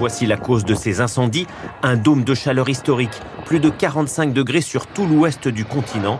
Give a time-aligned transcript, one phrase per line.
[0.00, 1.46] Voici la cause de ces incendies,
[1.82, 6.18] un dôme de chaleur historique, plus de 45 degrés sur tout l'ouest du continent.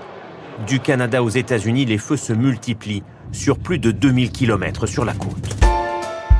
[0.66, 5.15] Du Canada aux États-Unis, les feux se multiplient sur plus de 2000 km sur la
[5.15, 5.56] côte.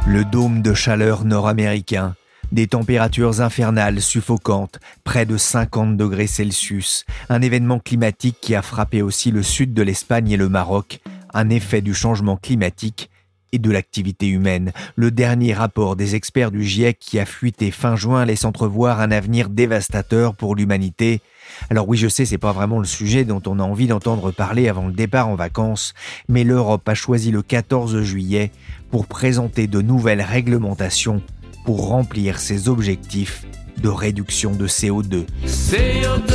[0.07, 2.15] Le dôme de chaleur nord-américain,
[2.53, 9.01] des températures infernales suffocantes, près de 50 degrés Celsius, un événement climatique qui a frappé
[9.01, 11.01] aussi le sud de l'Espagne et le Maroc,
[11.33, 13.10] un effet du changement climatique
[13.53, 14.73] et de l'activité humaine.
[14.97, 19.11] Le dernier rapport des experts du GIEC qui a fuité fin juin laisse entrevoir un
[19.11, 21.21] avenir dévastateur pour l'humanité.
[21.69, 24.69] Alors oui, je sais, c'est pas vraiment le sujet dont on a envie d'entendre parler
[24.69, 25.95] avant le départ en vacances,
[26.29, 28.51] mais l'Europe a choisi le 14 juillet
[28.91, 31.23] pour présenter de nouvelles réglementations
[31.65, 33.45] pour remplir ses objectifs
[33.79, 35.27] de réduction de CO2.
[35.47, 36.35] CO2,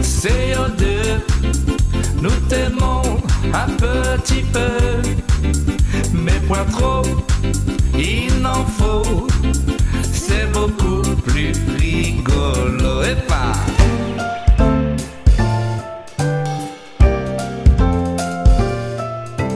[0.00, 0.84] CO2,
[2.22, 3.02] nous t'aimons
[3.52, 5.69] un petit peu
[6.14, 7.02] mais point trop,
[7.94, 9.26] il n'en faut.
[10.12, 13.52] C'est beaucoup plus rigolo et pas.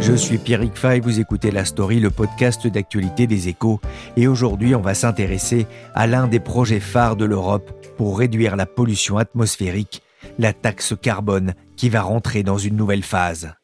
[0.00, 3.80] Je suis Pierrick Fay, vous écoutez La Story, le podcast d'actualité des échos.
[4.18, 8.66] Et aujourd'hui, on va s'intéresser à l'un des projets phares de l'Europe pour réduire la
[8.66, 10.02] pollution atmosphérique,
[10.38, 13.54] la taxe carbone, qui va rentrer dans une nouvelle phase.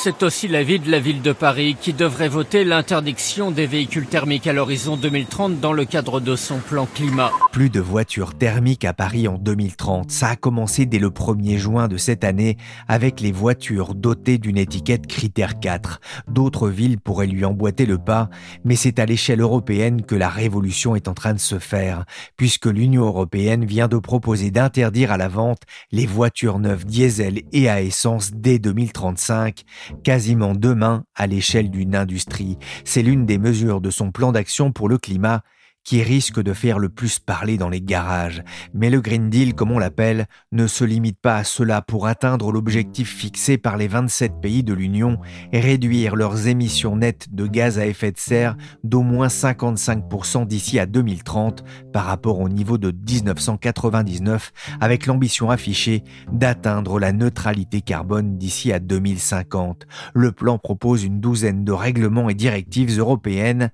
[0.00, 4.46] C'est aussi l'avis de la ville de Paris qui devrait voter l'interdiction des véhicules thermiques
[4.46, 7.32] à l'horizon 2030 dans le cadre de son plan climat.
[7.50, 10.12] Plus de voitures thermiques à Paris en 2030.
[10.12, 14.56] Ça a commencé dès le 1er juin de cette année avec les voitures dotées d'une
[14.56, 16.00] étiquette critère 4.
[16.28, 18.30] D'autres villes pourraient lui emboîter le pas,
[18.64, 22.04] mais c'est à l'échelle européenne que la révolution est en train de se faire,
[22.36, 27.68] puisque l'Union européenne vient de proposer d'interdire à la vente les voitures neuves diesel et
[27.68, 29.64] à essence dès 2035
[30.02, 32.58] quasiment demain à l'échelle d'une industrie.
[32.84, 35.42] C'est l'une des mesures de son plan d'action pour le climat
[35.88, 38.42] qui risque de faire le plus parler dans les garages.
[38.74, 42.52] Mais le Green Deal, comme on l'appelle, ne se limite pas à cela pour atteindre
[42.52, 45.18] l'objectif fixé par les 27 pays de l'Union
[45.50, 48.54] réduire leurs émissions nettes de gaz à effet de serre
[48.84, 56.04] d'au moins 55% d'ici à 2030 par rapport au niveau de 1999 avec l'ambition affichée
[56.30, 59.86] d'atteindre la neutralité carbone d'ici à 2050.
[60.12, 63.70] Le plan propose une douzaine de règlements et directives européennes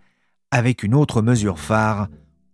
[0.55, 2.07] avec une autre mesure phare,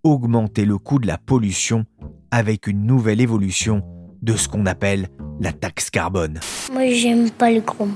[0.04, 1.84] augmenter le coût de la pollution
[2.30, 3.82] avec une nouvelle évolution
[4.22, 6.40] de ce qu'on appelle la taxe carbone.
[6.72, 7.88] Moi, j'aime pas le gros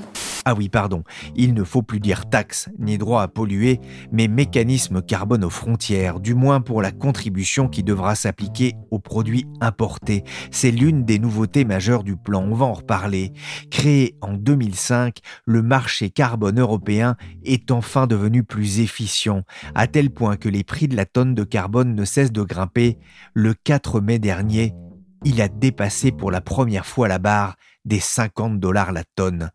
[0.47, 1.03] ah oui, pardon,
[1.35, 6.19] il ne faut plus dire taxe ni droit à polluer, mais mécanisme carbone aux frontières,
[6.19, 10.23] du moins pour la contribution qui devra s'appliquer aux produits importés.
[10.51, 13.33] C'est l'une des nouveautés majeures du plan, on va en reparler.
[13.71, 19.41] Créé en 2005, le marché carbone européen est enfin devenu plus efficient,
[19.73, 22.99] à tel point que les prix de la tonne de carbone ne cessent de grimper.
[23.33, 24.75] Le 4 mai dernier,
[25.23, 29.49] il a dépassé pour la première fois la barre des 50 dollars la tonne.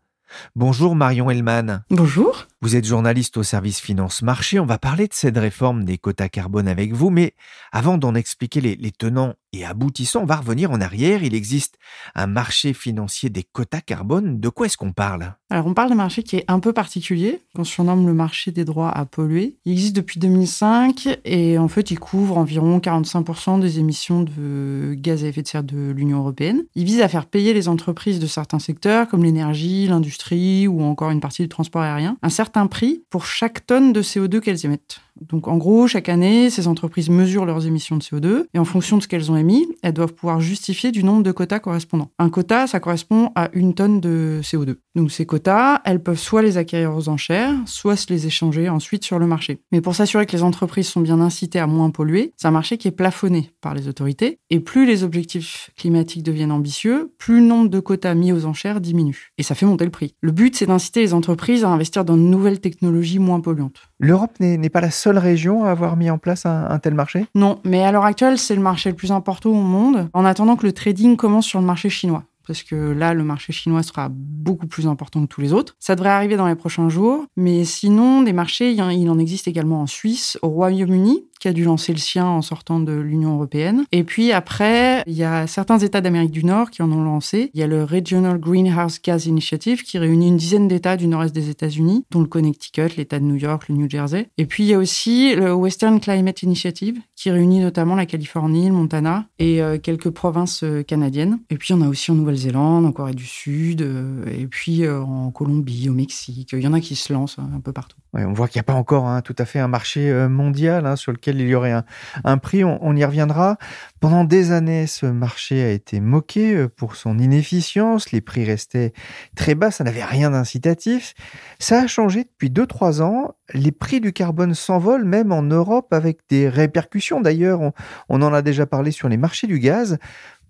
[0.55, 1.83] Bonjour Marion Hellman.
[1.89, 2.47] Bonjour.
[2.63, 4.59] Vous êtes journaliste au service Finance Marché.
[4.59, 7.33] On va parler de cette réforme des quotas carbone avec vous, mais
[7.71, 11.23] avant d'en expliquer les, tenants et aboutissants, on va revenir en arrière.
[11.23, 11.79] Il existe
[12.13, 14.39] un marché financier des quotas carbone.
[14.39, 15.33] De quoi est-ce qu'on parle?
[15.49, 18.63] Alors, on parle d'un marché qui est un peu particulier, qu'on surnomme le marché des
[18.63, 19.55] droits à polluer.
[19.65, 25.23] Il existe depuis 2005 et en fait, il couvre environ 45% des émissions de gaz
[25.23, 26.63] à effet de serre de l'Union européenne.
[26.75, 31.09] Il vise à faire payer les entreprises de certains secteurs comme l'énergie, l'industrie ou encore
[31.09, 34.65] une partie du transport aérien un certain un prix pour chaque tonne de CO2 qu'elles
[34.65, 35.01] émettent.
[35.19, 38.97] Donc en gros, chaque année, ces entreprises mesurent leurs émissions de CO2 et en fonction
[38.97, 42.09] de ce qu'elles ont émis, elles doivent pouvoir justifier du nombre de quotas correspondants.
[42.19, 44.75] Un quota, ça correspond à une tonne de CO2.
[44.95, 49.03] Donc ces quotas, elles peuvent soit les acquérir aux enchères, soit se les échanger ensuite
[49.03, 49.61] sur le marché.
[49.71, 52.77] Mais pour s'assurer que les entreprises sont bien incitées à moins polluer, c'est un marché
[52.77, 57.45] qui est plafonné par les autorités et plus les objectifs climatiques deviennent ambitieux, plus le
[57.45, 59.31] nombre de quotas mis aux enchères diminue.
[59.37, 60.15] Et ça fait monter le prix.
[60.21, 63.90] Le but, c'est d'inciter les entreprises à investir dans de nouvelles technologies moins polluantes.
[64.01, 67.27] L'Europe n'est pas la seule région à avoir mis en place un, tel marché?
[67.35, 70.55] Non, mais à l'heure actuelle, c'est le marché le plus important au monde, en attendant
[70.55, 74.09] que le trading commence sur le marché chinois parce que là, le marché chinois sera
[74.11, 75.75] beaucoup plus important que tous les autres.
[75.79, 79.81] Ça devrait arriver dans les prochains jours, mais sinon, des marchés, il en existe également
[79.81, 83.83] en Suisse, au Royaume-Uni, qui a dû lancer le sien en sortant de l'Union européenne.
[83.91, 87.49] Et puis après, il y a certains États d'Amérique du Nord qui en ont lancé.
[87.55, 91.33] Il y a le Regional Greenhouse Gas Initiative qui réunit une dizaine d'États du nord-est
[91.33, 94.29] des États-Unis, dont le Connecticut, l'État de New York, le New Jersey.
[94.37, 98.67] Et puis il y a aussi le Western Climate Initiative qui réunit notamment la Californie,
[98.67, 101.39] le Montana et euh, quelques provinces euh, canadiennes.
[101.49, 105.31] Et puis on a aussi en Nouvelle-Zélande, en Corée du Sud, euh, et puis en
[105.31, 106.51] Colombie, au Mexique.
[106.53, 108.00] Il y en a qui se lancent un peu partout.
[108.13, 110.95] On voit qu'il n'y a pas encore hein, tout à fait un marché mondial hein,
[110.97, 111.81] sur lequel il y aurait
[112.23, 112.63] un, prix.
[112.63, 113.57] On, y reviendra.
[114.01, 118.11] Pendant des années, ce marché a été moqué euh, pour son inefficience.
[118.11, 118.93] Les prix restaient
[119.35, 119.71] très bas.
[119.71, 121.13] Ça n'avait rien d'incitatif.
[121.59, 123.35] Ça a changé depuis 2-3 ans.
[123.53, 127.21] Les prix du carbone s'envolent, même en Europe, avec des répercussions.
[127.21, 127.71] D'ailleurs,
[128.09, 129.97] on en a déjà parlé sur les marchés du gaz.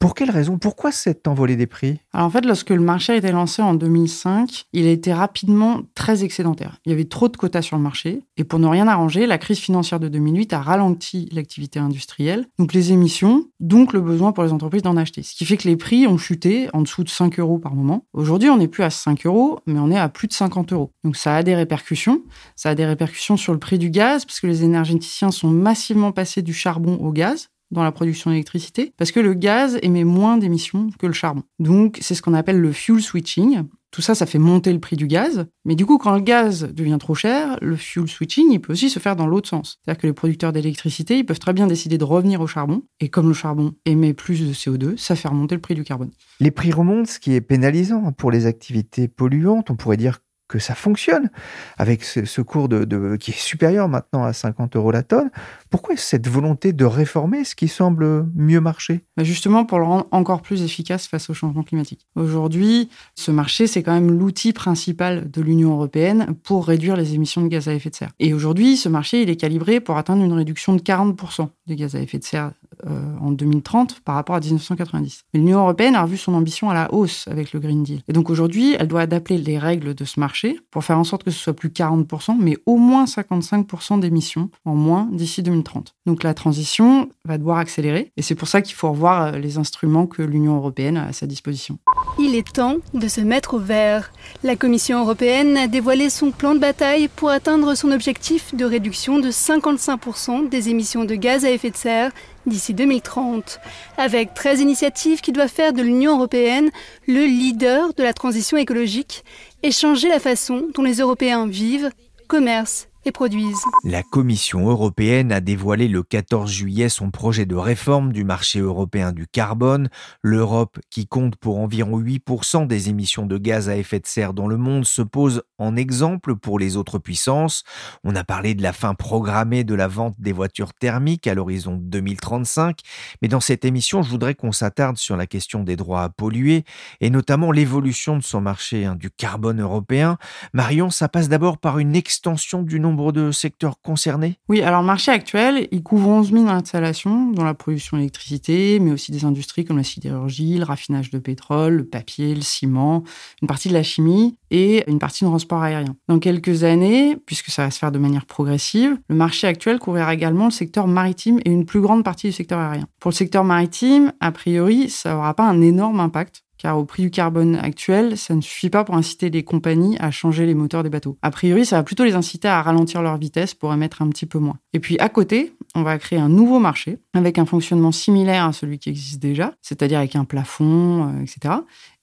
[0.01, 0.57] Pour quelle raison?
[0.57, 1.99] Pourquoi cette envolée des prix?
[2.11, 5.81] Alors en fait, lorsque le marché a été lancé en 2005, il a été rapidement
[5.93, 6.79] très excédentaire.
[6.87, 9.37] Il y avait trop de quotas sur le marché et pour ne rien arranger, la
[9.37, 14.43] crise financière de 2008 a ralenti l'activité industrielle, donc les émissions, donc le besoin pour
[14.43, 15.21] les entreprises d'en acheter.
[15.21, 18.03] Ce qui fait que les prix ont chuté en dessous de 5 euros par moment.
[18.13, 20.89] Aujourd'hui, on n'est plus à 5 euros, mais on est à plus de 50 euros.
[21.03, 22.23] Donc ça a des répercussions.
[22.55, 26.11] Ça a des répercussions sur le prix du gaz parce que les énergéticiens sont massivement
[26.11, 30.37] passés du charbon au gaz dans la production d'électricité, parce que le gaz émet moins
[30.37, 31.43] d'émissions que le charbon.
[31.59, 33.63] Donc c'est ce qu'on appelle le fuel switching.
[33.91, 35.47] Tout ça, ça fait monter le prix du gaz.
[35.65, 38.89] Mais du coup, quand le gaz devient trop cher, le fuel switching, il peut aussi
[38.89, 39.79] se faire dans l'autre sens.
[39.83, 42.83] C'est-à-dire que les producteurs d'électricité, ils peuvent très bien décider de revenir au charbon.
[43.01, 46.11] Et comme le charbon émet plus de CO2, ça fait remonter le prix du carbone.
[46.39, 49.69] Les prix remontent, ce qui est pénalisant pour les activités polluantes.
[49.69, 50.19] On pourrait dire
[50.51, 51.29] que ça fonctionne
[51.77, 55.31] avec ce, cours de, qui est supérieur maintenant à 50 euros la tonne.
[55.69, 59.05] Pourquoi cette volonté de réformer ce qui semble mieux marcher?
[59.15, 62.05] Bah, Justement pour le rendre encore plus efficace face au changement climatique.
[62.15, 67.41] Aujourd'hui, ce marché, c'est quand même l'outil principal de l'Union européenne pour réduire les émissions
[67.41, 68.11] de gaz à effet de serre.
[68.19, 71.95] Et aujourd'hui, ce marché, il est calibré pour atteindre une réduction de 40% des gaz
[71.95, 72.51] à effet de serre
[72.87, 75.23] euh, en 2030 par rapport à 1990.
[75.33, 78.01] Mais l'Union européenne a revu son ambition à la hausse avec le Green Deal.
[78.07, 81.23] Et donc aujourd'hui, elle doit adapter les règles de ce marché pour faire en sorte
[81.23, 85.95] que ce soit plus 40%, mais au moins 55% d'émissions en moins d'ici 2030.
[86.05, 89.57] Donc la transition va devoir accélérer et c'est pour ça qu'il faut revoir euh, les
[89.57, 91.77] instruments que l'Union européenne a à sa disposition.
[92.19, 94.11] Il est temps de se mettre au vert.
[94.43, 99.19] La Commission européenne a dévoilé son plan de bataille pour atteindre son objectif de réduction
[99.19, 102.11] de 55% des émissions de gaz à effet de serre
[102.45, 103.59] d'ici 2030,
[103.97, 106.69] avec 13 initiatives qui doivent faire de l'Union européenne
[107.07, 109.23] le leader de la transition écologique
[109.63, 111.91] et changer la façon dont les Européens vivent,
[112.27, 113.63] commercent produisent.
[113.83, 119.11] La Commission européenne a dévoilé le 14 juillet son projet de réforme du marché européen
[119.11, 119.89] du carbone.
[120.21, 124.47] L'Europe, qui compte pour environ 8% des émissions de gaz à effet de serre dans
[124.47, 127.63] le monde, se pose en exemple pour les autres puissances.
[128.03, 131.79] On a parlé de la fin programmée de la vente des voitures thermiques à l'horizon
[131.81, 132.79] 2035,
[133.21, 136.65] mais dans cette émission, je voudrais qu'on s'attarde sur la question des droits à polluer
[136.99, 140.17] et notamment l'évolution de son marché hein, du carbone européen.
[140.53, 144.37] Marion, ça passe d'abord par une extension du nombre nombre de secteurs concernés?
[144.49, 148.91] Oui, alors le marché actuel, il couvre 11 000 installations dans la production d'électricité, mais
[148.91, 153.03] aussi des industries comme la sidérurgie, le raffinage de pétrole, le papier, le ciment,
[153.41, 155.95] une partie de la chimie et une partie de transport aérien.
[156.07, 160.13] Dans quelques années, puisque ça va se faire de manière progressive, le marché actuel couvrira
[160.13, 162.87] également le secteur maritime et une plus grande partie du secteur aérien.
[162.99, 167.01] Pour le secteur maritime, a priori, ça n'aura pas un énorme impact car au prix
[167.01, 170.83] du carbone actuel, ça ne suffit pas pour inciter les compagnies à changer les moteurs
[170.83, 171.17] des bateaux.
[171.23, 174.27] A priori, ça va plutôt les inciter à ralentir leur vitesse pour émettre un petit
[174.27, 174.57] peu moins.
[174.73, 178.53] Et puis à côté, on va créer un nouveau marché avec un fonctionnement similaire à
[178.53, 181.55] celui qui existe déjà, c'est-à-dire avec un plafond, euh, etc.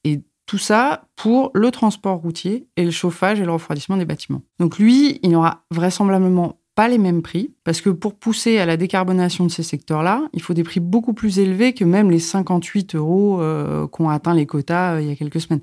[0.02, 4.42] Et tout ça pour le transport routier et le chauffage et le refroidissement des bâtiments.
[4.58, 8.76] Donc lui, il n'aura vraisemblablement pas les mêmes prix, parce que pour pousser à la
[8.76, 12.94] décarbonation de ces secteurs-là, il faut des prix beaucoup plus élevés que même les 58
[12.94, 15.62] euros euh, qu'ont atteint les quotas euh, il y a quelques semaines.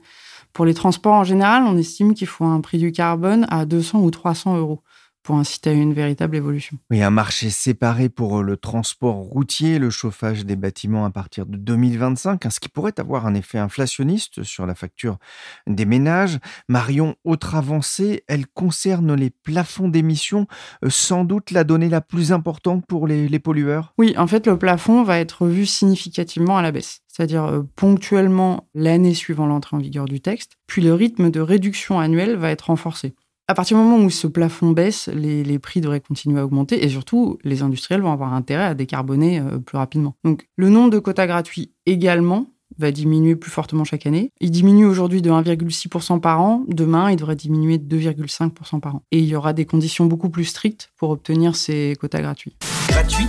[0.51, 4.01] Pour les transports en général, on estime qu'il faut un prix du carbone à 200
[4.01, 4.81] ou 300 euros
[5.25, 6.77] pour inciter à une véritable évolution.
[6.91, 11.47] Oui, un marché séparé pour euh, le transport routier, le chauffage des bâtiments à partir
[11.47, 15.17] de 2025, hein, ce qui pourrait avoir un effet inflationniste sur la facture
[15.65, 16.37] des ménages.
[16.69, 20.45] Marion, autre avancée, elle concerne les plafonds d'émissions,
[20.83, 23.95] euh, sans doute la donnée la plus importante pour les, les pollueurs?
[23.97, 28.67] Oui, en fait, le plafond va être revu significativement à la baisse c'est-à-dire euh, ponctuellement
[28.73, 32.63] l'année suivant l'entrée en vigueur du texte, puis le rythme de réduction annuelle va être
[32.63, 33.15] renforcé
[33.47, 36.89] à partir du moment où ce plafond baisse, les, prix devraient continuer à augmenter et
[36.89, 40.15] surtout, les industriels vont avoir intérêt à décarboner euh, plus rapidement.
[40.23, 42.47] Donc, le nombre de quotas gratuits également
[42.77, 44.31] va diminuer plus fortement chaque année.
[44.41, 46.65] Il diminue aujourd'hui de 1,6% par an.
[46.67, 49.03] Demain, il devrait diminuer de 2,5% par an.
[49.11, 52.57] Et il y aura des conditions beaucoup plus strictes pour obtenir ces quotas gratuits.
[52.89, 53.27] Gratuit,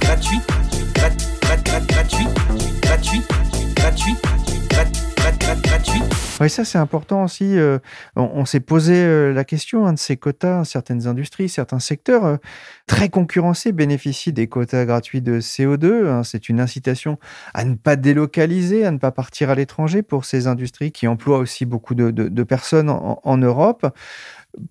[0.00, 0.38] gratuit,
[0.94, 2.26] gratuit, gratuit, gratuit,
[2.82, 3.20] gratuit,
[3.74, 4.33] gratuit.
[6.44, 7.56] Oui, ça c'est important aussi.
[7.56, 7.78] Euh,
[8.16, 10.66] on, s'est posé euh, la question hein, de ces quotas.
[10.66, 12.36] Certaines industries, certains secteurs euh,
[12.86, 16.06] très concurrencés bénéficient des quotas gratuits de CO2.
[16.06, 16.22] Hein.
[16.22, 17.18] C'est une incitation
[17.54, 21.38] à ne pas délocaliser, à ne pas partir à l'étranger pour ces industries qui emploient
[21.38, 23.86] aussi beaucoup de, personnes en, Europe.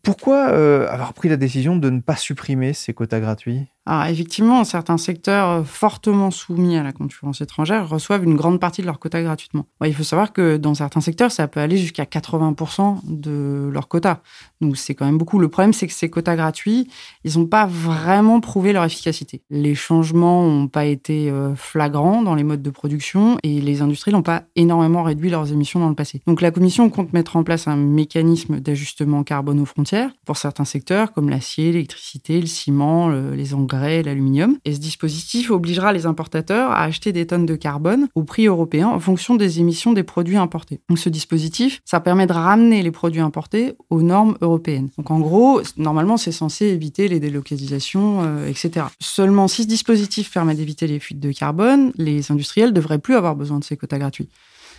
[0.02, 0.46] Pourquoi
[0.90, 3.68] avoir pris la décision de ne pas supprimer ces quotas gratuits?
[3.86, 8.82] Alors effectivement, certains secteurs euh, fortement soumis à la concurrence étrangère reçoivent une grande partie
[8.82, 9.66] de leur quota gratuitement.
[9.84, 14.22] il faut savoir que dans certains secteurs, ça peut aller jusqu'à 80% de leur quota.
[14.62, 15.38] Donc c'est quand même beaucoup.
[15.38, 16.88] Le problème, c'est que ces quotas gratuits,
[17.26, 19.42] ils n'ont pas vraiment prouvé leur efficacité.
[19.50, 24.14] Les changements n'ont pas été euh, flagrants dans les modes de production et les industries
[24.14, 26.22] n'ont pas énormément réduit leurs émissions dans le passé.
[26.26, 30.66] Donc la Commission compte mettre en place un mécanisme d'ajustement carbone aux frontières pour certains
[30.66, 34.58] secteurs comme l'acier, l'électricité, le ciment, les engrais l'aluminium.
[34.66, 38.88] Et ce dispositif obligera les importateurs à acheter des tonnes de carbone au prix européen
[38.88, 40.80] en fonction des émissions des produits importés.
[40.90, 44.90] Donc ce dispositif, ça permet de ramener les produits importés aux normes européennes.
[44.98, 48.88] Donc en gros, normalement, c'est censé éviter les délocalisations, euh, etc.
[49.00, 53.36] Seulement, si ce dispositif permet d'éviter les fuites de carbone, les industriels devraient plus avoir
[53.36, 54.30] besoin de ces quotas gratuits.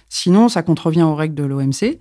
[0.08, 1.98] Sinon, ça contrevient aux règles de l'OMC.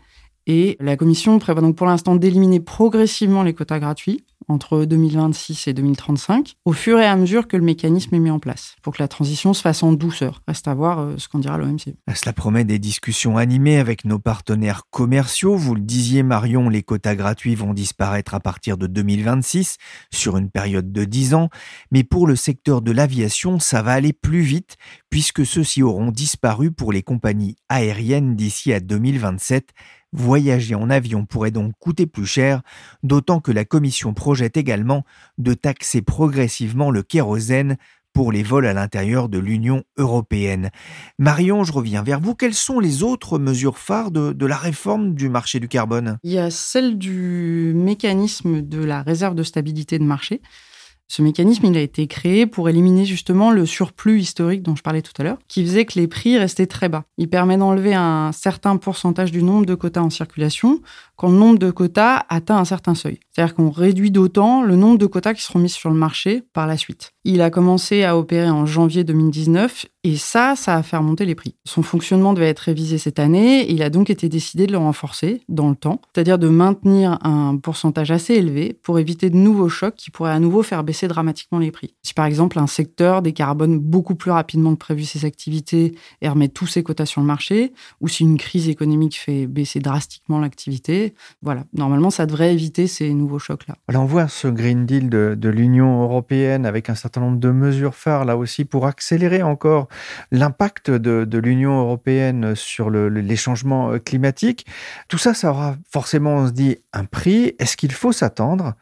[0.47, 5.73] Et la Commission prévoit donc pour l'instant d'éliminer progressivement les quotas gratuits entre 2026 et
[5.73, 9.01] 2035, au fur et à mesure que le mécanisme est mis en place, pour que
[9.01, 10.41] la transition se fasse en douceur.
[10.47, 11.95] Reste à voir euh, ce qu'en dira l'OMC.
[12.13, 15.55] Cela promet des discussions animées avec nos partenaires commerciaux.
[15.55, 19.77] Vous le disiez, Marion, les quotas gratuits vont disparaître à partir de 2026,
[20.11, 21.49] sur une période de 10 ans.
[21.91, 24.77] Mais pour le secteur de l'aviation, ça va aller plus vite,
[25.13, 29.69] puisque ceux-ci auront disparu pour les compagnies aériennes d'ici à 2027
[30.11, 32.63] Voyager en avion pourrait donc coûter plus cher,
[33.03, 35.05] d'autant que la Commission projette également
[35.37, 37.77] de taxer progressivement le kérosène
[38.11, 40.71] pour les vols à l'intérieur de l'Union européenne.
[41.19, 42.33] Marion, je reviens vers vous.
[42.33, 46.17] Quelles sont les autres mesures phares de, la réforme du marché du carbone?
[46.23, 50.41] Il y a celle du mécanisme de la réserve de stabilité de marché.
[51.07, 55.13] Ce mécanisme, a été créé pour éliminer justement le surplus historique dont je parlais tout
[55.19, 57.03] à l'heure, qui faisait que les prix restaient très bas.
[57.17, 60.81] Il permet d'enlever un certain pourcentage du nombre de quotas en circulation
[61.15, 63.19] quand le nombre de quotas atteint un certain seuil.
[63.31, 66.67] C'est-à-dire qu'on réduit d'autant le nombre de quotas qui seront mis sur le marché par
[66.67, 67.11] la suite.
[67.23, 71.33] Il a commencé à opérer en janvier 2019 et ça, ça a fait remonter les
[71.33, 71.55] prix.
[71.63, 74.77] Son fonctionnement devait être révisé cette année et il a donc été décidé de le
[74.77, 79.69] renforcer dans le temps, c'est-à-dire de maintenir un pourcentage assez élevé pour éviter de nouveaux
[79.69, 81.93] chocs qui pourraient à nouveau faire baisser dramatiquement les prix.
[82.03, 86.49] Si par exemple un secteur décarbone beaucoup plus rapidement que prévu ses activités et remet
[86.49, 91.13] tous ses quotas sur le marché, ou si une crise économique fait baisser drastiquement l'activité,
[91.41, 93.75] voilà, normalement ça devrait éviter ces nouveaux chocs-là.
[93.87, 97.95] Alors on voit ce Green Deal de, l'Union européenne avec un certain nombre de mesures
[97.95, 99.87] phares là aussi pour accélérer encore
[100.31, 104.65] l'impact de, l'Union européenne sur les changements euh, climatiques.
[105.07, 107.55] Tout ça, ça aura forcément, on se dit, un prix.
[107.59, 108.73] Est-ce qu'il faut s'attendre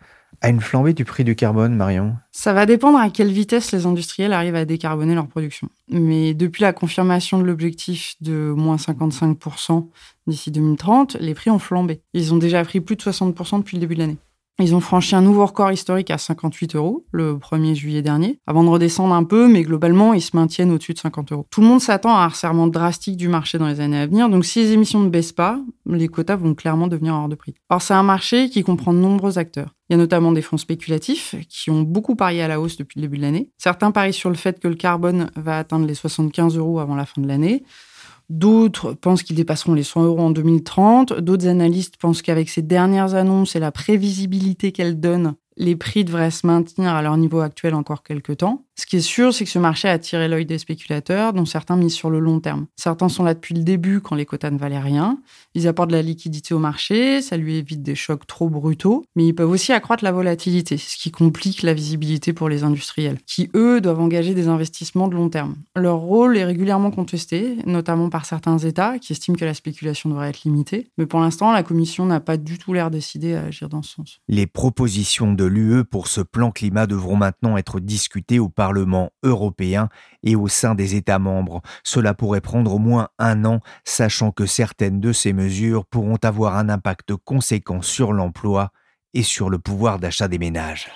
[0.41, 2.15] à une flambée du prix du carbone, Marion?
[2.31, 5.69] Ça va dépendre à quelle vitesse les industriels arrivent à décarboner leur production.
[5.89, 9.87] Mais depuis la confirmation de l'objectif de moins 55%
[10.27, 12.01] d'ici 2030, les prix ont flambé.
[12.13, 14.17] Ils ont déjà pris plus de 60% depuis le début de l'année.
[14.61, 18.63] Ils ont franchi un nouveau record historique à 58 euros le 1er juillet dernier, avant
[18.63, 21.47] de redescendre un peu, mais globalement, ils se maintiennent au-dessus de 50 euros.
[21.49, 24.29] Tout le monde s'attend à un resserrement drastique du marché dans les années à venir,
[24.29, 27.55] donc si les émissions ne baissent pas, les quotas vont clairement devenir hors de prix.
[27.69, 29.75] Or, c'est un marché qui comprend de nombreux acteurs.
[29.89, 32.99] Il y a notamment des fonds spéculatifs qui ont beaucoup parié à la hausse depuis
[32.99, 33.49] le début de l'année.
[33.57, 37.05] Certains parient sur le fait que le carbone va atteindre les 75 euros avant la
[37.05, 37.63] fin de l'année.
[38.31, 41.19] D'autres pensent qu'ils dépasseront les 100 euros en 2030.
[41.19, 46.31] D'autres analystes pensent qu'avec ces dernières annonces et la prévisibilité qu'elles donnent, les prix devraient
[46.31, 48.63] se maintenir à leur niveau actuel encore quelques temps.
[48.81, 51.75] Ce qui est sûr, c'est que ce marché a attiré l'œil des spéculateurs, dont certains
[51.75, 52.65] misent sur le long terme.
[52.75, 55.19] Certains sont là depuis le début, quand les quotas ne valaient rien.
[55.53, 59.27] Ils apportent de la liquidité au marché, ça lui évite des chocs trop brutaux, mais
[59.27, 63.51] ils peuvent aussi accroître la volatilité, ce qui complique la visibilité pour les industriels, qui,
[63.53, 65.57] eux, doivent engager des investissements de long terme.
[65.75, 70.29] Leur rôle est régulièrement contesté, notamment par certains États qui estiment que la spéculation devrait
[70.29, 70.87] être limitée.
[70.97, 73.91] Mais pour l'instant, la Commission n'a pas du tout l'air décidée à agir dans ce
[73.91, 74.19] sens.
[74.27, 78.70] Les propositions de l'UE pour ce plan climat devront maintenant être discutées au Parlement
[79.23, 79.89] Européen
[80.23, 81.61] et au sein des États membres.
[81.83, 86.55] Cela pourrait prendre au moins un an, sachant que certaines de ces mesures pourront avoir
[86.55, 88.71] un impact conséquent sur l'emploi
[89.13, 90.89] et sur le pouvoir d'achat des ménages.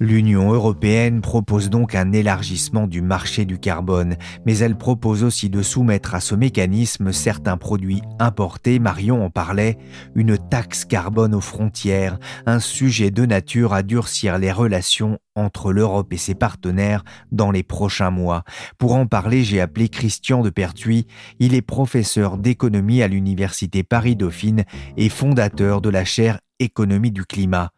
[0.00, 5.60] L'Union européenne propose donc un élargissement du marché du carbone, mais elle propose aussi de
[5.60, 9.76] soumettre à ce mécanisme certains produits importés, Marion en parlait,
[10.14, 16.12] une taxe carbone aux frontières, un sujet de nature à durcir les relations entre l'Europe
[16.12, 17.02] et ses partenaires
[17.32, 18.44] dans les prochains mois.
[18.78, 21.08] Pour en parler, j'ai appelé Christian de Pertuis.
[21.40, 24.64] Il est professeur d'économie à l'Université Paris-Dauphine
[24.96, 27.70] et fondateur de la chaire Économie du climat.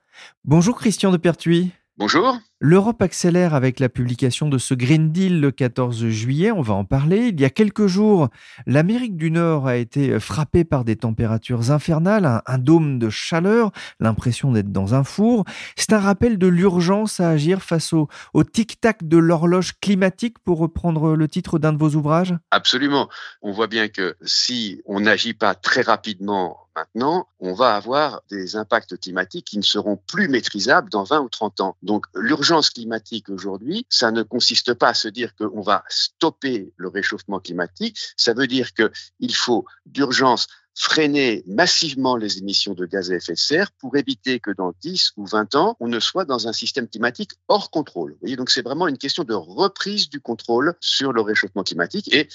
[0.44, 1.72] Bonjour Christian de Pertuis.
[2.00, 2.40] Bonjour.
[2.62, 6.84] L'Europe accélère avec la publication de ce Green Deal le 14 juillet, on va en
[6.84, 7.28] parler.
[7.28, 8.28] Il y a quelques jours,
[8.66, 14.52] l'Amérique du Nord a été frappée par des températures infernales, un, dôme de chaleur, l'impression
[14.52, 15.46] d'être dans un four.
[15.74, 20.58] C'est un rappel de l'urgence à agir face au, au tic-tac de l'horloge climatique, pour
[20.58, 23.08] reprendre le titre d'un de vos ouvrages Absolument.
[23.40, 28.56] On voit bien que si on n'agit pas très rapidement maintenant, on va avoir des
[28.56, 31.76] impacts climatiques qui ne seront plus maîtrisables dans 20 ou 30 ans.
[31.82, 36.88] Donc l'urgence climatique aujourd'hui, ça ne consiste pas à se dire qu'on va stopper le
[36.88, 43.16] réchauffement climatique, ça veut dire qu'il faut d'urgence freiner massivement les émissions de gaz à
[43.16, 46.48] effet de serre pour éviter que dans 10 ou 20 ans, on ne soit dans
[46.48, 48.16] un système climatique hors contrôle.
[48.36, 52.28] Donc c'est vraiment une question de reprise du contrôle sur le réchauffement climatique et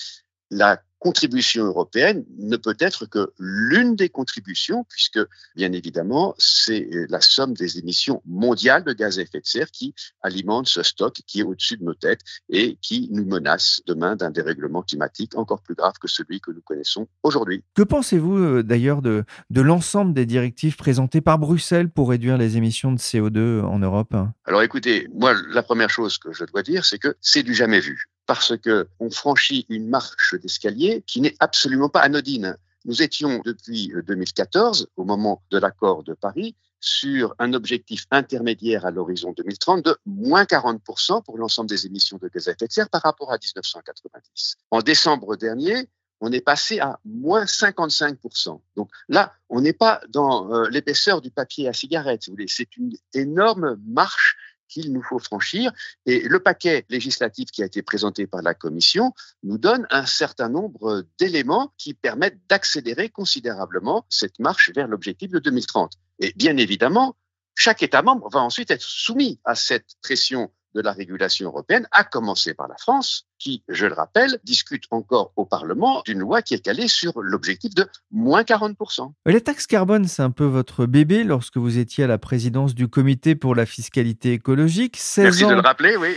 [0.52, 5.20] la contribution européenne ne peut être que l'une des contributions, puisque
[5.56, 9.94] bien évidemment, c'est la somme des émissions mondiales de gaz à effet de serre qui
[10.24, 14.32] alimente ce stock qui est au-dessus de nos têtes et qui nous menace demain d'un
[14.32, 17.64] dérèglement climatique encore plus grave que celui que nous connaissons aujourd'hui.
[17.76, 22.58] Que pensez-vous euh, d'ailleurs de, de l'ensemble des directives présentées par Bruxelles pour réduire les
[22.58, 24.16] émissions de CO2 en Europe?
[24.46, 27.80] Alors écoutez, moi, la première chose que je dois dire, c'est que c'est du jamais
[27.80, 32.58] vu parce que on franchit une marche d'escalier qui n'est absolument pas anodine.
[32.86, 38.86] Nous étions depuis 2014, euh, au moment de l'accord de Paris, sur un objectif intermédiaire
[38.86, 42.72] à l'horizon 2030 de moins 40% pour l'ensemble des émissions de gaz à effet de
[42.72, 44.58] serre par rapport à 1990.
[44.70, 45.90] En décembre dernier,
[46.22, 48.62] on est passé à moins 55%.
[48.76, 52.48] Donc là, on n'est pas dans euh, l'épaisseur du papier à cigarette, si vous voulez.
[52.48, 55.72] C'est une énorme marche qu'il nous faut franchir.
[56.06, 60.50] Et le paquet législatif qui a été présenté par la Commission nous donne un certain
[60.50, 65.94] nombre d'éléments qui permettent d'accélérer considérablement cette marche vers l'objectif de 2030.
[66.20, 67.16] Et bien évidemment,
[67.56, 72.04] chaque État membre va ensuite être soumis à cette pression de la régulation européenne, à
[72.04, 76.56] commencer par la France, qui, je le rappelle, discute encore au Parlement d'une loi qui
[76.56, 79.12] est calée sur l'objectif de moins 40%.
[79.28, 82.88] La taxe carbone, c'est un peu votre bébé lorsque vous étiez à la présidence du
[82.88, 84.98] comité pour la fiscalité écologique.
[84.98, 86.16] 16 Merci de le rappeler, oui.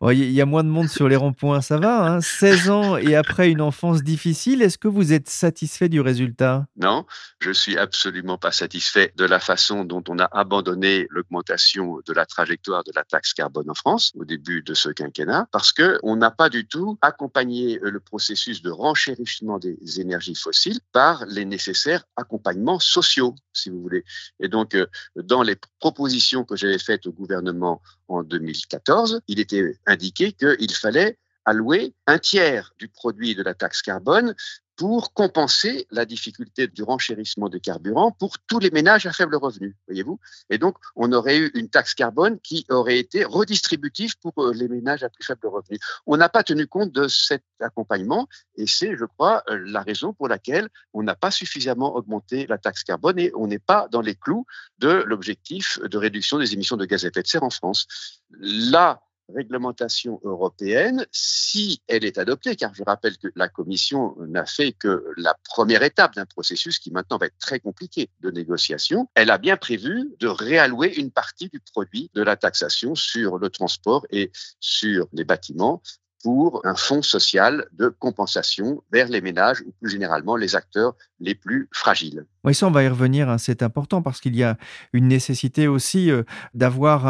[0.14, 2.06] Il y a moins de monde sur les ronds-points, ça va.
[2.06, 6.64] Hein 16 ans et après une enfance difficile, est-ce que vous êtes satisfait du résultat?
[6.78, 7.04] Non,
[7.40, 12.24] je suis absolument pas satisfait de la façon dont on a abandonné l'augmentation de la
[12.24, 16.30] trajectoire de la taxe carbone en France au début de ce quinquennat parce qu'on n'a
[16.30, 22.04] pas du tout accompagné euh, le processus de renchérissement des énergies fossiles par les nécessaires
[22.16, 24.04] accompagnements sociaux, si vous voulez.
[24.40, 29.78] Et donc, euh, dans les propositions que j'avais faites au gouvernement en 2014, il était
[29.86, 34.34] indiqué qu'il fallait allouer un tiers du produit de la taxe carbone
[34.76, 39.74] pour compenser la difficulté du renchérissement des carburants pour tous les ménages à faible revenu,
[39.86, 40.20] voyez-vous.
[40.50, 44.68] Et donc, on aurait eu une taxe carbone qui aurait été redistributive pour euh, les
[44.68, 45.78] ménages à plus faible revenu.
[46.06, 50.12] On n'a pas tenu compte de cet accompagnement et c'est, je crois, euh, la raison
[50.12, 54.02] pour laquelle on n'a pas suffisamment augmenté la taxe carbone et on n'est pas dans
[54.02, 54.46] les clous
[54.78, 57.86] de l'objectif de réduction des émissions de gaz à effet de serre en France.
[58.30, 59.00] Là,
[59.34, 65.04] réglementation européenne, si elle est adoptée, car je rappelle que la Commission n'a fait que
[65.16, 69.38] la première étape d'un processus qui maintenant va être très compliqué de négociation, elle a
[69.38, 74.30] bien prévu de réallouer une partie du produit de la taxation sur le transport et
[74.60, 75.82] sur les bâtiments
[76.22, 81.34] pour un fonds social de compensation vers les ménages ou plus généralement les acteurs les
[81.34, 82.26] plus fragiles.
[82.44, 83.28] Oui, ça, on va y revenir.
[83.28, 84.56] Hein, c'est important parce qu'il y a
[84.92, 86.22] une nécessité aussi euh,
[86.54, 87.06] d'avoir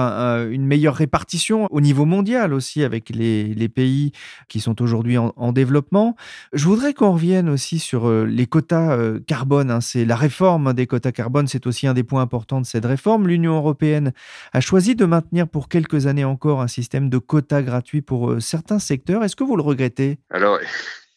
[0.49, 4.13] une meilleure répartition au niveau mondial aussi avec les, pays
[4.49, 6.17] qui sont aujourd'hui en, développement.
[6.53, 9.71] Je voudrais qu'on revienne aussi sur euh, les quotas euh, carbone.
[9.71, 9.81] Hein.
[9.81, 13.27] C'est la réforme des quotas carbone, c'est aussi un des points importants de cette réforme.
[13.27, 14.13] L'Union européenne
[14.53, 18.79] a choisi de maintenir pour quelques années encore un système de quotas gratuits pour certains
[18.79, 20.19] secteurs est-ce que vous le regrettez?
[20.31, 20.59] Alors,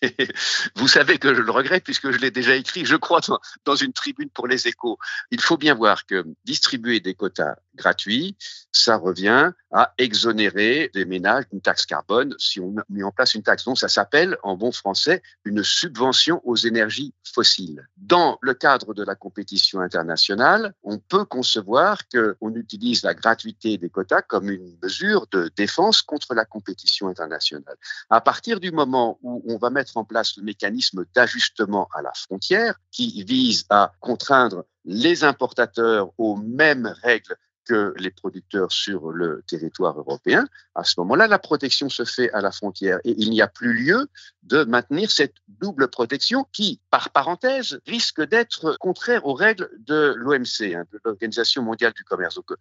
[0.76, 3.22] vous savez que je le regrette puisque je l'ai déjà écrit, je crois,
[3.66, 4.98] dans une tribune pour les échos.
[5.32, 8.36] Il faut bien voir que distribuer des quotas gratuit,
[8.72, 13.44] ça revient à exonérer des ménages d'une taxe carbone si on met en place une
[13.44, 13.66] taxe.
[13.66, 17.88] Donc ça s'appelle en bon français une subvention aux énergies fossiles.
[17.98, 23.90] Dans le cadre de la compétition internationale, on peut concevoir qu'on utilise la gratuité des
[23.90, 27.76] quotas comme une mesure de défense contre la compétition internationale.
[28.10, 32.12] À partir du moment où on va mettre en place le mécanisme d'ajustement à la
[32.14, 37.36] frontière qui vise à contraindre les importateurs aux mêmes règles
[37.70, 42.42] que les producteurs sur le territoire européen, à ce moment-là, la protection se fait à
[42.42, 44.08] la frontière et il n'y a plus lieu
[44.42, 50.74] de maintenir cette double protection qui, par parenthèse, risque d'être contraire aux règles de l'OMC,
[50.74, 52.34] hein, de l'Organisation mondiale du commerce.
[52.34, 52.52] Donc,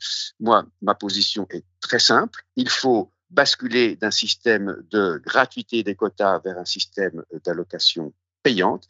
[0.41, 2.43] moi, ma position est très simple.
[2.57, 8.87] Il faut basculer d'un système de gratuité des quotas vers un système d'allocation payante.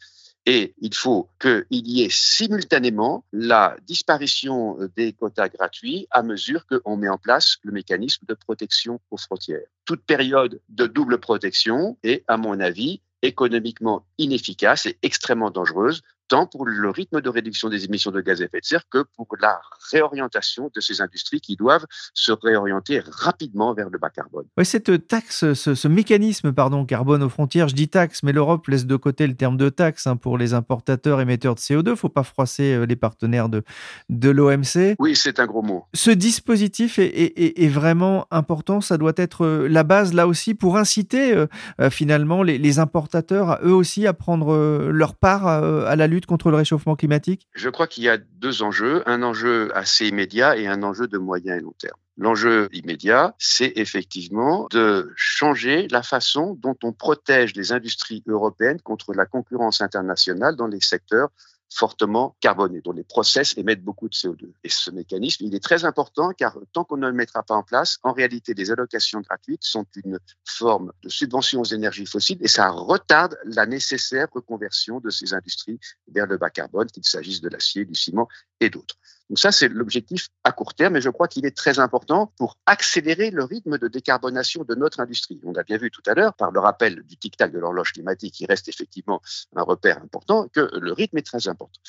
[0.51, 6.97] Et il faut qu'il y ait simultanément la disparition des quotas gratuits à mesure qu'on
[6.97, 9.67] met en place le mécanisme de protection aux frontières.
[9.85, 16.45] Toute période de double protection est, à mon avis, économiquement inefficace et extrêmement dangereuse tant
[16.45, 19.27] pour le rythme de réduction des émissions de gaz à effet de serre que pour
[19.41, 19.59] la
[19.91, 24.45] réorientation de ces industries qui doivent se réorienter rapidement vers le bas carbone.
[24.57, 28.85] Oui, cette taxe, ce, mécanisme pardon, carbone aux frontières, je dis taxe, mais l'Europe laisse
[28.85, 31.87] de côté le terme de taxe hein, pour les importateurs émetteurs de CO2.
[31.87, 33.63] Il ne faut pas froisser euh, les partenaires de,
[34.09, 34.95] de l'OMC.
[34.99, 35.85] Oui, c'est un gros mot.
[35.93, 38.81] Ce dispositif est, vraiment important.
[38.81, 43.59] Ça doit être euh, la base là aussi pour inciter euh, finalement les, les, importateurs
[43.63, 44.55] eux aussi à prendre
[44.89, 47.47] leur part à la lutte contre le réchauffement climatique?
[47.53, 51.17] Je crois qu'il y a deux enjeux, un enjeu assez immédiat et un enjeu de
[51.17, 51.97] moyen et long terme.
[52.17, 59.13] L'enjeu immédiat, c'est effectivement de changer la façon dont on protège les industries européennes contre
[59.13, 61.29] la concurrence internationale dans les secteurs
[61.69, 64.51] fortement carbonés, dont les process émettent beaucoup de CO2.
[64.63, 67.63] Et ce mécanisme, il est très important car tant qu'on ne le mettra pas en
[67.63, 72.47] place, en réalité, les allocations gratuites sont une forme de subvention aux énergies fossiles et
[72.47, 75.79] ça retarde la nécessaire reconversion de ces industries
[76.11, 78.27] vers le bas carbone, qu'il s'agisse de l'acier, du ciment
[78.59, 78.95] et d'autres.
[79.29, 82.57] Donc ça, c'est l'objectif à court terme, et je crois qu'il est très important pour
[82.65, 85.39] accélérer le rythme de décarbonation de notre industrie.
[85.43, 88.33] On a bien vu tout à l'heure, par le rappel du tic-tac de l'horloge climatique,
[88.33, 89.21] qui reste effectivement
[89.55, 91.79] un repère important, que le rythme est très important.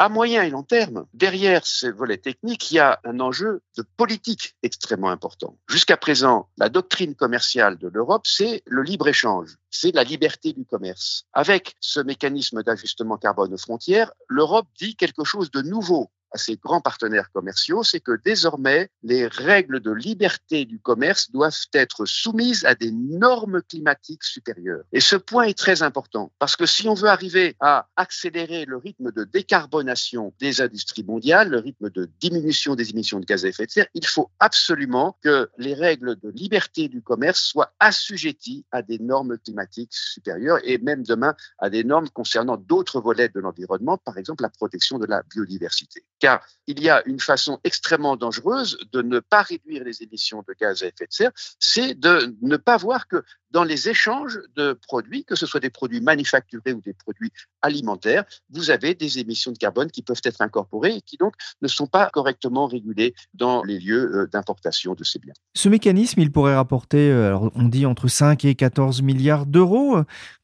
[0.00, 3.84] À moyen et long terme, derrière ces volets techniques, il y a un enjeu de
[3.96, 5.58] politique extrêmement important.
[5.68, 11.24] Jusqu'à présent, la doctrine commerciale de l'Europe, c'est le libre-échange, c'est la liberté du commerce.
[11.32, 16.56] Avec ce mécanisme d'ajustement carbone aux frontières, l'Europe dit quelque chose de nouveau à ses
[16.56, 22.64] grands partenaires commerciaux, c'est que désormais, les règles de liberté du commerce doivent être soumises
[22.64, 24.84] à des normes climatiques supérieures.
[24.92, 28.76] Et ce point est très important parce que si on veut arriver à accélérer le
[28.76, 33.48] rythme de décarbonation des industries mondiales, le rythme de diminution des émissions de gaz à
[33.48, 38.64] effet de serre, il faut absolument que les règles de liberté du commerce soient assujetties
[38.72, 43.40] à des normes climatiques supérieures et même demain à des normes concernant d'autres volets de
[43.40, 48.16] l'environnement, par exemple la protection de la biodiversité car il y a une façon extrêmement
[48.16, 52.36] dangereuse de ne pas réduire les émissions de gaz à effet de serre, c'est de
[52.42, 56.74] ne pas voir que dans les échanges de produits, que ce soit des produits manufacturés
[56.74, 61.00] ou des produits alimentaires, vous avez des émissions de carbone qui peuvent être incorporées et
[61.00, 65.32] qui donc ne sont pas correctement régulées dans les lieux euh, d'importation de ces biens.
[65.54, 69.98] Ce mécanisme, il pourrait rapporter, euh, on dit entre 5 et 14 milliards d'euros.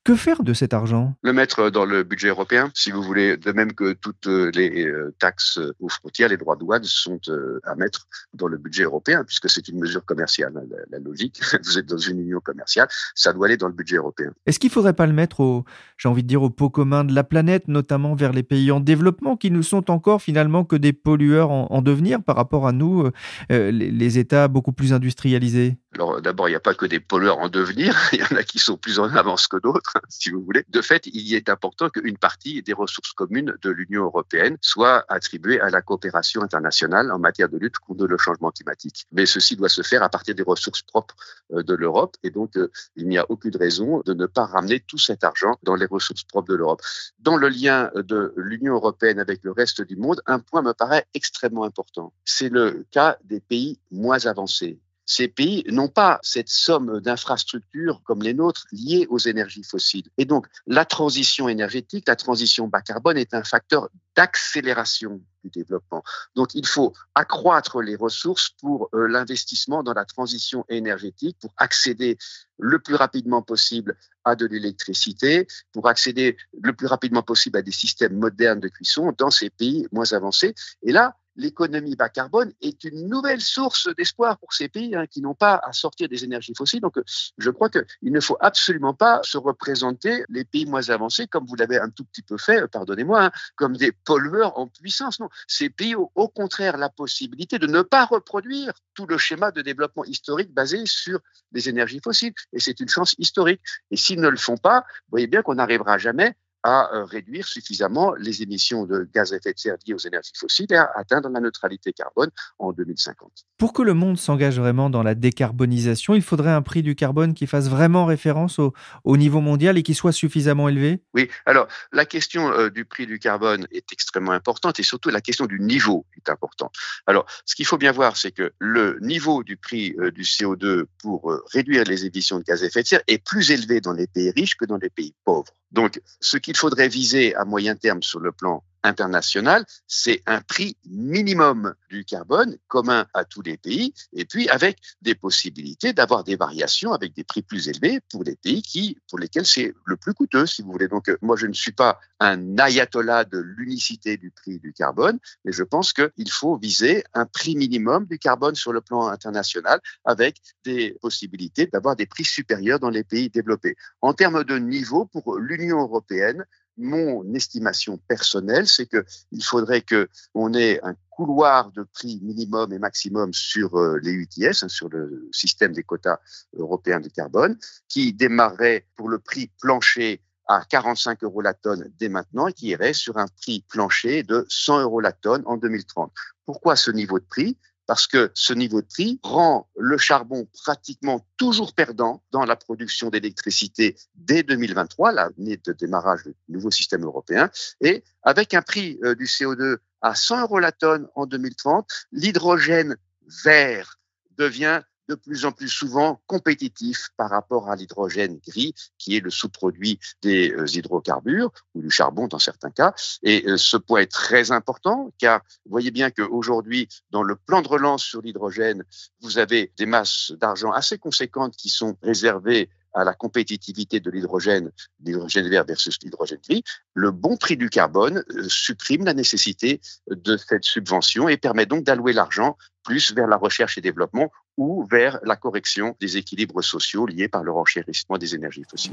[0.05, 1.17] Que faire de cet argent?
[1.23, 5.15] Le mettre dans le budget européen, si vous voulez, de même que toutes les euh,
[5.19, 7.21] taxes aux frontières, les droits de douane sont
[7.65, 10.53] à mettre dans le budget européen, puisque c'est une mesure commerciale.
[10.57, 13.97] Hein, la, logique, vous êtes dans une union commerciale, ça doit aller dans le budget
[13.97, 14.33] européen.
[14.45, 15.65] Est-ce qu'il ne faudrait pas le mettre au,
[15.97, 18.81] j'ai envie de dire, au pot commun de la planète, notamment vers les pays en
[18.81, 23.11] développement, qui ne sont encore finalement que des pollueurs en, devenir par rapport à nous,
[23.53, 25.79] euh, les États beaucoup plus industrialisés?
[25.95, 28.43] Alors d'abord, il n'y a pas que des pollueurs en devenir, il y en a
[28.43, 30.65] qui sont plus en avance que d'autres, si vous voulez.
[30.69, 35.61] De fait, il est important qu'une partie des ressources communes de l'Union européenne soit attribuée
[35.61, 39.07] à la coopération internationale en matière de lutte contre le changement climatique.
[39.13, 41.15] Mais ceci doit se faire à partir des ressources propres
[41.53, 44.81] euh, de l'Europe et donc euh, il n'y a aucune raison de ne pas ramener
[44.81, 46.83] tout cet argent dans les ressources propres de l'Europe.
[47.19, 51.07] Dans le lien de l'Union européenne avec le reste du monde, un point me paraît
[51.15, 52.13] extrêmement important.
[52.25, 58.23] C'est le cas des pays moins avancés ces pays n'ont pas cette somme d'infrastructures comme
[58.23, 60.09] les nôtres liées aux énergies fossiles.
[60.19, 66.03] Et donc, la transition énergétique, la transition bas carbone est un facteur d'accélération du développement.
[66.37, 72.17] Donc, il faut accroître les ressources pour euh, l'investissement dans la transition énergétique, pour accéder
[72.59, 77.73] le plus rapidement possible à de l'électricité, pour accéder le plus rapidement possible à des
[77.73, 80.55] systèmes modernes de cuisson dans ces pays moins avancés.
[80.83, 85.21] Et là, l'économie bas carbone est une nouvelle source d'espoir pour ces pays hein, qui
[85.21, 86.81] n'ont pas à sortir des énergies fossiles.
[86.81, 86.99] Donc,
[87.39, 91.57] je crois qu'il ne faut absolument pas se représenter les pays moins avancés, comme vous
[91.57, 95.21] l'avez un tout petit peu fait, pardonnez-moi, hein, comme des pollueurs en puissance.
[95.21, 99.51] Non, ces pays ont au contraire la possibilité de ne pas reproduire tout le schéma
[99.51, 101.21] de développement historique basé sur
[101.53, 102.35] les énergies fossiles.
[102.53, 103.61] Et c'est une chance historique.
[103.91, 107.47] Et s'ils ne le font pas, vous voyez bien qu'on n'arrivera jamais à euh, réduire
[107.47, 110.91] suffisamment les émissions de gaz à effet de serre liées aux énergies fossiles et à
[110.97, 113.31] atteindre la neutralité carbone en 2050.
[113.59, 117.35] Pour que le monde s'engage vraiment dans la décarbonisation, il faudrait un prix du carbone
[117.35, 118.73] qui fasse vraiment référence au,
[119.05, 121.03] au niveau mondial et qui soit suffisamment élevé?
[121.13, 125.21] Oui, alors la question euh, du prix du carbone est extrêmement importante et surtout la
[125.21, 126.75] question du niveau est importante.
[127.07, 130.85] Alors, ce qu'il faut bien voir, c'est que le niveau du prix euh, du CO2
[131.03, 134.07] pour réduire les émissions de gaz à effet de serre est plus élevé dans les
[134.07, 135.53] pays riches que dans les pays pauvres.
[135.75, 140.77] Donc, ce qu'il faudrait viser à moyen terme sur le plan international, c'est un prix
[140.87, 146.37] minimum du carbone commun à tous les pays, et puis avec des possibilités d'avoir des
[146.37, 150.15] variations avec des prix plus élevés pour les pays qui, pour lesquels c'est le plus
[150.15, 150.89] coûteux, si vous voulez.
[150.89, 155.19] Donc, euh, moi, je ne suis pas un ayatollah de l'unicité du prix du carbone,
[155.45, 159.81] mais je pense qu'il faut viser un prix minimum du carbone sur le plan international
[160.05, 163.77] avec des possibilités d'avoir des prix supérieurs dans les pays développés.
[164.01, 166.45] En termes de niveau, pour l'Union européenne,
[166.77, 173.33] mon estimation personnelle, c'est qu'il faudrait qu'on ait un couloir de prix minimum et maximum
[173.33, 176.19] sur euh, les UTS, hein, sur le système des quotas
[176.55, 177.57] européens de carbone,
[177.89, 182.69] qui démarrerait pour le prix plancher à 45 euros la tonne dès maintenant et qui
[182.69, 186.13] irait sur un prix plancher de 100 euros la tonne en 2030.
[186.45, 187.57] Pourquoi ce niveau de prix?
[187.87, 193.11] Parce que ce niveau de prix rend le charbon pratiquement toujours perdant dans la production
[193.11, 199.15] d'électricité dès 2023, l'année de démarrage du nouveau système européen, et avec un prix euh,
[199.15, 202.97] du CO2 à 100 euros la tonne en 2030, l'hydrogène
[203.45, 203.99] vert
[204.37, 209.31] devient de plus en plus souvent compétitif par rapport à l'hydrogène gris, qui est le
[209.31, 212.95] sous-produit des euh, hydrocarbures ou du charbon dans certains cas.
[213.23, 217.63] Et euh, ce point est très important, car vous voyez bien qu'aujourd'hui, dans le plan
[217.63, 218.85] de relance sur l'hydrogène,
[219.21, 224.71] vous avez des masses d'argent assez conséquentes qui sont réservées à la compétitivité de l'hydrogène,
[225.05, 226.63] l'hydrogène vert versus l'hydrogène gris,
[226.95, 231.85] le bon prix du carbone euh, supprime la nécessité de cette subvention et permet donc
[231.85, 237.07] d'allouer l'argent plus vers la recherche et développement ou vers la correction des équilibres sociaux
[237.07, 238.93] liés par le renchérissement des énergies fossiles.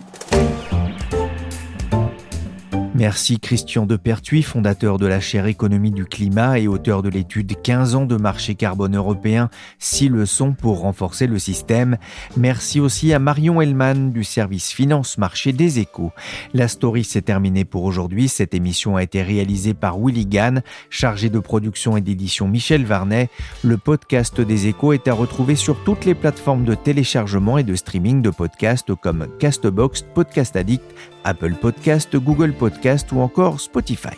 [3.01, 7.95] Merci Christian Depertuis, fondateur de la chaire économie du climat et auteur de l'étude 15
[7.95, 11.97] ans de marché carbone européen, 6 leçons pour renforcer le système.
[12.37, 16.11] Merci aussi à Marion Hellman du service finance marché des échos.
[16.53, 18.29] La story s'est terminée pour aujourd'hui.
[18.29, 20.61] Cette émission a été réalisée par Willy Gann,
[20.91, 23.31] chargé de production et d'édition Michel Varnet.
[23.63, 27.73] Le podcast des échos est à retrouver sur toutes les plateformes de téléchargement et de
[27.73, 30.83] streaming de podcasts comme Castbox, Podcast Addict,
[31.23, 32.53] Apple Podcast, Google
[32.91, 34.17] Podcast ou encore Spotify.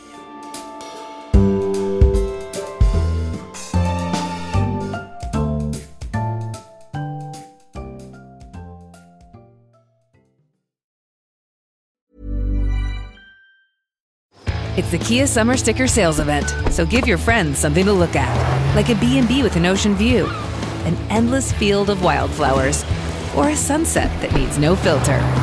[14.76, 18.76] It's the Kia Summer Sticker Sales Event, so give your friends something to look at,
[18.76, 20.26] like a B&B with an ocean view,
[20.86, 22.84] an endless field of wildflowers,
[23.38, 25.43] or a sunset that needs no filter.